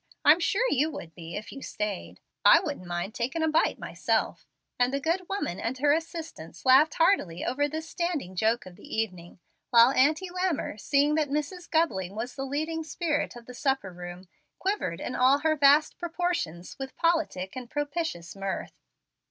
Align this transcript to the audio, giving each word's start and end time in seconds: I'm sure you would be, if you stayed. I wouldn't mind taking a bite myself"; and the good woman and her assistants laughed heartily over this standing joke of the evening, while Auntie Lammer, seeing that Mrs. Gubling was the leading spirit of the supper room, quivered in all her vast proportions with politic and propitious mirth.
I'm 0.25 0.39
sure 0.39 0.65
you 0.71 0.89
would 0.89 1.13
be, 1.13 1.35
if 1.35 1.51
you 1.51 1.61
stayed. 1.61 2.21
I 2.43 2.59
wouldn't 2.59 2.87
mind 2.87 3.13
taking 3.13 3.43
a 3.43 3.47
bite 3.47 3.77
myself"; 3.77 4.47
and 4.79 4.91
the 4.91 4.99
good 4.99 5.27
woman 5.29 5.59
and 5.59 5.77
her 5.77 5.93
assistants 5.93 6.65
laughed 6.65 6.95
heartily 6.95 7.45
over 7.45 7.69
this 7.69 7.87
standing 7.87 8.35
joke 8.35 8.65
of 8.65 8.77
the 8.77 8.95
evening, 8.95 9.37
while 9.69 9.91
Auntie 9.91 10.31
Lammer, 10.31 10.79
seeing 10.79 11.13
that 11.13 11.29
Mrs. 11.29 11.69
Gubling 11.69 12.15
was 12.15 12.33
the 12.33 12.47
leading 12.47 12.83
spirit 12.83 13.35
of 13.35 13.45
the 13.45 13.53
supper 13.53 13.91
room, 13.93 14.27
quivered 14.57 14.99
in 14.99 15.13
all 15.13 15.37
her 15.41 15.55
vast 15.55 15.99
proportions 15.99 16.79
with 16.79 16.97
politic 16.97 17.55
and 17.55 17.69
propitious 17.69 18.35
mirth. 18.35 18.73